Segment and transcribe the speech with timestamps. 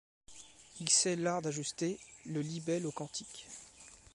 [0.79, 3.47] Il sait l'art d'ajuster le libelle au cantique;